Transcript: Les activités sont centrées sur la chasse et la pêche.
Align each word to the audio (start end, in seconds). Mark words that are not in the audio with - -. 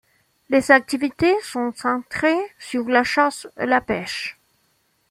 Les 0.49 0.71
activités 0.71 1.35
sont 1.43 1.71
centrées 1.75 2.41
sur 2.57 2.89
la 2.89 3.03
chasse 3.03 3.47
et 3.59 3.67
la 3.67 3.81
pêche. 3.81 4.39